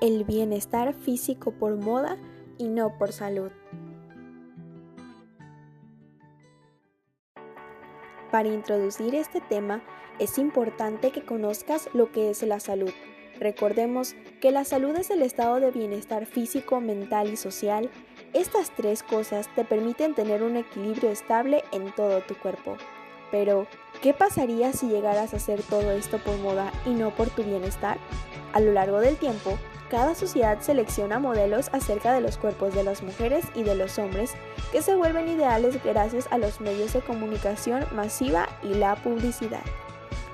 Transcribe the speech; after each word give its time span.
el 0.00 0.24
bienestar 0.24 0.94
físico 0.94 1.52
por 1.52 1.76
moda 1.76 2.16
y 2.58 2.68
no 2.68 2.96
por 2.98 3.12
salud. 3.12 3.50
Para 8.30 8.48
introducir 8.48 9.14
este 9.14 9.40
tema 9.40 9.82
es 10.18 10.38
importante 10.38 11.10
que 11.10 11.24
conozcas 11.24 11.88
lo 11.94 12.12
que 12.12 12.30
es 12.30 12.42
la 12.42 12.60
salud. 12.60 12.92
Recordemos 13.38 14.14
que 14.40 14.50
la 14.50 14.64
salud 14.64 14.96
es 14.96 15.10
el 15.10 15.22
estado 15.22 15.60
de 15.60 15.70
bienestar 15.70 16.26
físico, 16.26 16.80
mental 16.80 17.30
y 17.32 17.36
social. 17.36 17.90
Estas 18.32 18.70
tres 18.74 19.02
cosas 19.02 19.48
te 19.54 19.64
permiten 19.64 20.14
tener 20.14 20.42
un 20.42 20.56
equilibrio 20.56 21.10
estable 21.10 21.64
en 21.72 21.94
todo 21.94 22.20
tu 22.22 22.34
cuerpo. 22.36 22.76
Pero, 23.30 23.66
¿qué 24.02 24.14
pasaría 24.14 24.72
si 24.72 24.88
llegaras 24.88 25.34
a 25.34 25.36
hacer 25.36 25.62
todo 25.62 25.92
esto 25.92 26.18
por 26.18 26.36
moda 26.38 26.72
y 26.86 26.90
no 26.90 27.14
por 27.14 27.28
tu 27.28 27.42
bienestar? 27.42 27.98
A 28.52 28.60
lo 28.60 28.72
largo 28.72 29.00
del 29.00 29.16
tiempo, 29.16 29.58
cada 29.90 30.14
sociedad 30.14 30.60
selecciona 30.60 31.18
modelos 31.18 31.68
acerca 31.72 32.12
de 32.12 32.20
los 32.20 32.36
cuerpos 32.36 32.74
de 32.74 32.82
las 32.82 33.02
mujeres 33.02 33.44
y 33.54 33.62
de 33.62 33.74
los 33.74 33.98
hombres 33.98 34.32
que 34.72 34.82
se 34.82 34.96
vuelven 34.96 35.28
ideales 35.28 35.82
gracias 35.82 36.26
a 36.30 36.38
los 36.38 36.60
medios 36.60 36.92
de 36.92 37.00
comunicación 37.00 37.84
masiva 37.94 38.48
y 38.62 38.74
la 38.74 38.96
publicidad. 38.96 39.62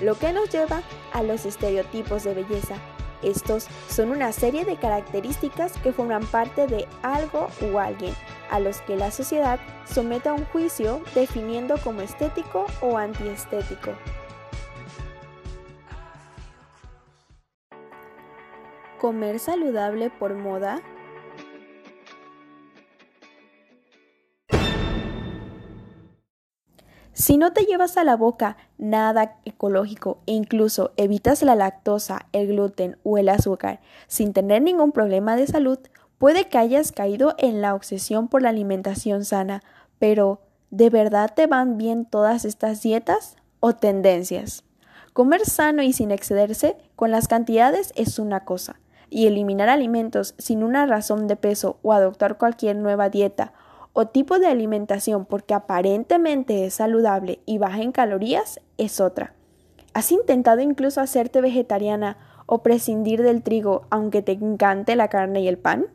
Lo 0.00 0.18
que 0.18 0.32
nos 0.32 0.50
lleva 0.50 0.82
a 1.12 1.22
los 1.22 1.44
estereotipos 1.44 2.24
de 2.24 2.34
belleza. 2.34 2.76
Estos 3.22 3.66
son 3.88 4.10
una 4.10 4.32
serie 4.32 4.64
de 4.64 4.76
características 4.76 5.72
que 5.82 5.92
forman 5.92 6.24
parte 6.26 6.66
de 6.66 6.88
algo 7.02 7.48
o 7.62 7.78
alguien, 7.78 8.14
a 8.50 8.60
los 8.60 8.80
que 8.82 8.96
la 8.96 9.10
sociedad 9.10 9.60
somete 9.84 10.30
a 10.30 10.32
un 10.32 10.46
juicio 10.46 11.02
definiendo 11.14 11.76
como 11.78 12.00
estético 12.00 12.64
o 12.80 12.96
antiestético. 12.96 13.92
¿Comer 19.00 19.38
saludable 19.38 20.10
por 20.10 20.34
moda? 20.34 20.82
Si 27.14 27.38
no 27.38 27.54
te 27.54 27.64
llevas 27.64 27.96
a 27.96 28.04
la 28.04 28.16
boca 28.16 28.58
nada 28.76 29.38
ecológico 29.46 30.18
e 30.26 30.32
incluso 30.34 30.92
evitas 30.98 31.42
la 31.42 31.54
lactosa, 31.54 32.26
el 32.32 32.48
gluten 32.48 32.98
o 33.02 33.16
el 33.16 33.30
azúcar 33.30 33.80
sin 34.06 34.34
tener 34.34 34.60
ningún 34.60 34.92
problema 34.92 35.34
de 35.34 35.46
salud, 35.46 35.78
puede 36.18 36.48
que 36.48 36.58
hayas 36.58 36.92
caído 36.92 37.34
en 37.38 37.62
la 37.62 37.74
obsesión 37.74 38.28
por 38.28 38.42
la 38.42 38.50
alimentación 38.50 39.24
sana, 39.24 39.62
pero 39.98 40.42
¿de 40.68 40.90
verdad 40.90 41.32
te 41.34 41.46
van 41.46 41.78
bien 41.78 42.04
todas 42.04 42.44
estas 42.44 42.82
dietas 42.82 43.36
o 43.60 43.72
tendencias? 43.72 44.62
Comer 45.14 45.46
sano 45.46 45.82
y 45.82 45.94
sin 45.94 46.10
excederse 46.10 46.76
con 46.96 47.10
las 47.10 47.28
cantidades 47.28 47.92
es 47.96 48.18
una 48.18 48.44
cosa, 48.44 48.78
y 49.10 49.26
eliminar 49.26 49.68
alimentos 49.68 50.34
sin 50.38 50.62
una 50.62 50.86
razón 50.86 51.26
de 51.26 51.36
peso 51.36 51.78
o 51.82 51.92
adoptar 51.92 52.38
cualquier 52.38 52.76
nueva 52.76 53.10
dieta 53.10 53.52
o 53.92 54.06
tipo 54.06 54.38
de 54.38 54.46
alimentación 54.46 55.26
porque 55.26 55.54
aparentemente 55.54 56.64
es 56.64 56.74
saludable 56.74 57.40
y 57.44 57.58
baja 57.58 57.82
en 57.82 57.92
calorías 57.92 58.60
es 58.78 59.00
otra. 59.00 59.34
¿Has 59.92 60.12
intentado 60.12 60.60
incluso 60.60 61.00
hacerte 61.00 61.40
vegetariana 61.40 62.16
o 62.46 62.62
prescindir 62.62 63.22
del 63.22 63.42
trigo 63.42 63.82
aunque 63.90 64.22
te 64.22 64.32
encante 64.32 64.94
la 64.94 65.08
carne 65.08 65.40
y 65.40 65.48
el 65.48 65.58
pan? 65.58 65.86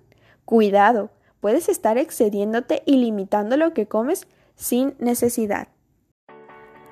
Cuidado, 0.43 1.09
puedes 1.39 1.69
estar 1.69 1.97
excediéndote 1.97 2.83
y 2.85 2.97
limitando 2.97 3.55
lo 3.55 3.73
que 3.73 3.87
comes 3.87 4.27
sin 4.55 4.95
necesidad. 4.99 5.69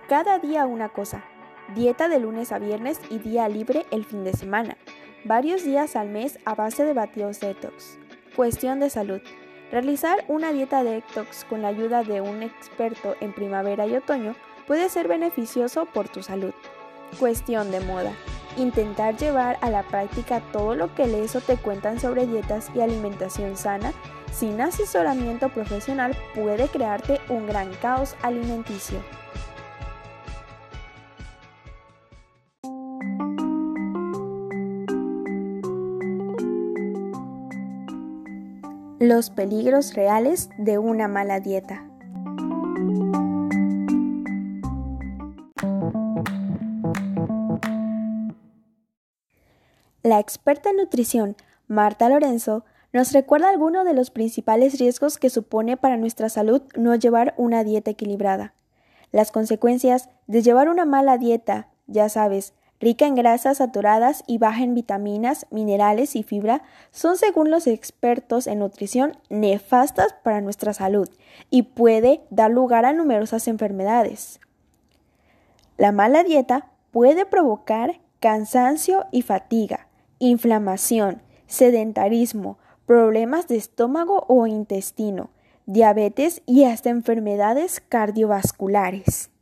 Cada 0.07 0.39
día 0.39 0.65
una 0.65 0.89
cosa. 0.89 1.23
Dieta 1.75 2.07
de 2.07 2.19
lunes 2.19 2.51
a 2.51 2.59
viernes 2.59 2.99
y 3.09 3.19
día 3.19 3.47
libre 3.47 3.85
el 3.91 4.05
fin 4.05 4.23
de 4.23 4.33
semana 4.33 4.77
varios 5.25 5.63
días 5.63 5.95
al 5.95 6.09
mes 6.09 6.39
a 6.45 6.55
base 6.55 6.83
de 6.83 6.93
batidos 6.93 7.39
detox. 7.39 7.97
Cuestión 8.35 8.79
de 8.79 8.89
salud. 8.89 9.21
Realizar 9.71 10.23
una 10.27 10.51
dieta 10.51 10.83
detox 10.83 11.45
con 11.45 11.61
la 11.61 11.69
ayuda 11.69 12.03
de 12.03 12.21
un 12.21 12.43
experto 12.43 13.15
en 13.21 13.33
primavera 13.33 13.87
y 13.87 13.95
otoño 13.95 14.35
puede 14.67 14.89
ser 14.89 15.07
beneficioso 15.07 15.85
por 15.85 16.09
tu 16.09 16.21
salud. 16.21 16.53
Cuestión 17.19 17.71
de 17.71 17.79
moda. 17.79 18.11
Intentar 18.57 19.17
llevar 19.17 19.57
a 19.61 19.69
la 19.69 19.83
práctica 19.83 20.41
todo 20.51 20.75
lo 20.75 20.93
que 20.93 21.07
lees 21.07 21.35
o 21.35 21.41
te 21.41 21.57
cuentan 21.57 21.99
sobre 21.99 22.27
dietas 22.27 22.69
y 22.75 22.81
alimentación 22.81 23.55
sana 23.55 23.93
sin 24.31 24.59
asesoramiento 24.61 25.49
profesional 25.49 26.15
puede 26.35 26.67
crearte 26.67 27.19
un 27.29 27.47
gran 27.47 27.71
caos 27.75 28.15
alimenticio. 28.21 28.99
Los 38.99 39.31
peligros 39.31 39.95
reales 39.95 40.49
de 40.57 40.77
una 40.77 41.07
mala 41.07 41.39
dieta. 41.39 41.83
La 50.03 50.19
experta 50.19 50.69
en 50.69 50.77
nutrición, 50.77 51.35
Marta 51.67 52.07
Lorenzo, 52.07 52.65
nos 52.93 53.11
recuerda 53.11 53.49
algunos 53.49 53.83
de 53.83 53.93
los 53.93 54.11
principales 54.11 54.77
riesgos 54.77 55.17
que 55.17 55.31
supone 55.31 55.75
para 55.75 55.97
nuestra 55.97 56.29
salud 56.29 56.61
no 56.75 56.93
llevar 56.95 57.33
una 57.37 57.63
dieta 57.63 57.91
equilibrada. 57.91 58.53
Las 59.11 59.31
consecuencias 59.31 60.09
de 60.27 60.43
llevar 60.43 60.69
una 60.69 60.85
mala 60.85 61.17
dieta, 61.17 61.69
ya 61.87 62.09
sabes, 62.09 62.53
rica 62.83 63.07
en 63.07 63.15
grasas 63.15 63.57
saturadas 63.57 64.23
y 64.27 64.37
baja 64.37 64.61
en 64.63 64.75
vitaminas, 64.75 65.47
minerales 65.51 66.15
y 66.17 66.23
fibra, 66.23 66.63
son 66.91 67.17
según 67.17 67.49
los 67.49 67.65
expertos 67.65 68.45
en 68.45 68.59
nutrición 68.59 69.17
nefastas 69.29 70.13
para 70.21 70.41
nuestra 70.41 70.73
salud 70.73 71.09
y 71.49 71.63
puede 71.63 72.21
dar 72.29 72.51
lugar 72.51 72.85
a 72.85 72.91
numerosas 72.91 73.47
enfermedades. 73.47 74.41
La 75.77 75.91
mala 75.91 76.23
dieta 76.23 76.71
puede 76.91 77.25
provocar 77.25 78.01
cansancio 78.19 79.05
y 79.11 79.21
fatiga, 79.21 79.87
inflamación, 80.19 81.21
sedentarismo, 81.47 82.57
problemas 82.85 83.47
de 83.47 83.55
estómago 83.55 84.25
o 84.27 84.45
intestino, 84.45 85.29
diabetes 85.65 86.41
y 86.45 86.65
hasta 86.65 86.89
enfermedades 86.89 87.79
cardiovasculares. 87.79 89.32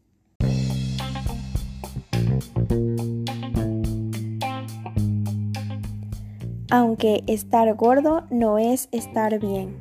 Aunque 6.71 7.23
estar 7.27 7.75
gordo 7.75 8.23
no 8.31 8.57
es 8.57 8.87
estar 8.93 9.39
bien. 9.39 9.75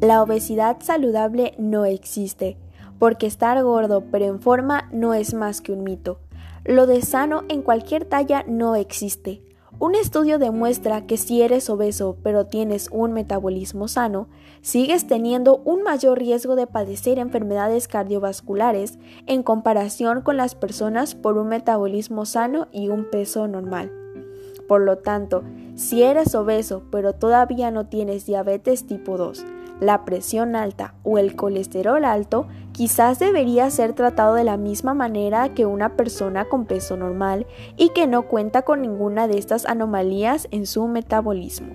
La 0.00 0.22
obesidad 0.22 0.78
saludable 0.80 1.54
no 1.58 1.84
existe, 1.86 2.58
porque 2.98 3.26
estar 3.26 3.62
gordo 3.62 4.04
pero 4.10 4.26
en 4.26 4.40
forma 4.40 4.88
no 4.92 5.14
es 5.14 5.32
más 5.32 5.62
que 5.62 5.72
un 5.72 5.82
mito. 5.82 6.20
Lo 6.64 6.86
de 6.86 7.00
sano 7.00 7.44
en 7.48 7.62
cualquier 7.62 8.04
talla 8.04 8.44
no 8.46 8.76
existe. 8.76 9.49
Un 9.80 9.94
estudio 9.94 10.38
demuestra 10.38 11.06
que 11.06 11.16
si 11.16 11.40
eres 11.40 11.70
obeso 11.70 12.18
pero 12.22 12.44
tienes 12.44 12.90
un 12.92 13.14
metabolismo 13.14 13.88
sano, 13.88 14.28
sigues 14.60 15.06
teniendo 15.06 15.56
un 15.64 15.82
mayor 15.82 16.18
riesgo 16.18 16.54
de 16.54 16.66
padecer 16.66 17.18
enfermedades 17.18 17.88
cardiovasculares 17.88 18.98
en 19.26 19.42
comparación 19.42 20.20
con 20.20 20.36
las 20.36 20.54
personas 20.54 21.14
por 21.14 21.38
un 21.38 21.48
metabolismo 21.48 22.26
sano 22.26 22.68
y 22.72 22.90
un 22.90 23.08
peso 23.08 23.48
normal. 23.48 23.90
Por 24.68 24.82
lo 24.82 24.98
tanto, 24.98 25.44
si 25.76 26.02
eres 26.02 26.34
obeso 26.34 26.82
pero 26.90 27.14
todavía 27.14 27.70
no 27.70 27.86
tienes 27.86 28.26
diabetes 28.26 28.86
tipo 28.86 29.16
2, 29.16 29.46
la 29.80 30.04
presión 30.04 30.54
alta 30.54 30.94
o 31.02 31.18
el 31.18 31.34
colesterol 31.34 32.04
alto, 32.04 32.46
quizás 32.72 33.18
debería 33.18 33.68
ser 33.70 33.94
tratado 33.94 34.34
de 34.34 34.44
la 34.44 34.56
misma 34.56 34.94
manera 34.94 35.54
que 35.54 35.66
una 35.66 35.96
persona 35.96 36.44
con 36.44 36.66
peso 36.66 36.96
normal 36.96 37.46
y 37.76 37.88
que 37.90 38.06
no 38.06 38.28
cuenta 38.28 38.62
con 38.62 38.82
ninguna 38.82 39.26
de 39.26 39.38
estas 39.38 39.66
anomalías 39.66 40.48
en 40.50 40.66
su 40.66 40.86
metabolismo. 40.86 41.74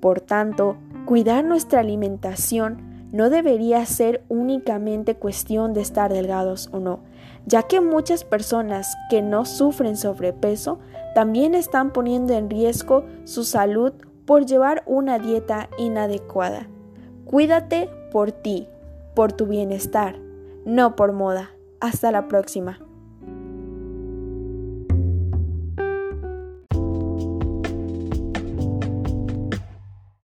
Por 0.00 0.20
tanto, 0.20 0.76
cuidar 1.06 1.44
nuestra 1.44 1.80
alimentación 1.80 3.08
no 3.12 3.30
debería 3.30 3.84
ser 3.86 4.24
únicamente 4.28 5.14
cuestión 5.14 5.72
de 5.72 5.80
estar 5.80 6.12
delgados 6.12 6.68
o 6.72 6.80
no, 6.80 7.00
ya 7.46 7.62
que 7.62 7.80
muchas 7.80 8.24
personas 8.24 8.96
que 9.08 9.22
no 9.22 9.44
sufren 9.44 9.96
sobrepeso 9.96 10.80
también 11.14 11.54
están 11.54 11.92
poniendo 11.92 12.34
en 12.34 12.50
riesgo 12.50 13.04
su 13.24 13.44
salud 13.44 13.92
por 14.26 14.44
llevar 14.44 14.82
una 14.86 15.18
dieta 15.18 15.70
inadecuada. 15.78 16.68
Cuídate 17.26 17.90
por 18.12 18.30
ti, 18.30 18.68
por 19.16 19.32
tu 19.32 19.46
bienestar, 19.46 20.16
no 20.64 20.94
por 20.94 21.12
moda. 21.12 21.50
Hasta 21.80 22.12
la 22.12 22.28
próxima. 22.28 22.78